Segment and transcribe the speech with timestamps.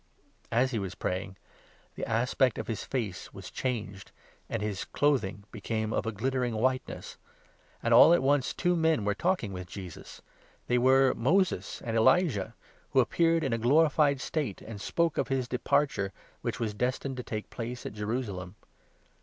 [0.51, 1.37] As he was pray ing,
[1.93, 4.11] the aspect of his face was changed,
[4.49, 7.17] and his clothing became of a glittering whiteness.
[7.83, 10.23] And all at once two men were talking with Jesus;
[10.65, 12.55] they were Moses and Elijah,
[12.93, 16.11] who appeared in a glorified state, and spoke of his departure,
[16.41, 18.55] which was destined to take place at Jerusalem.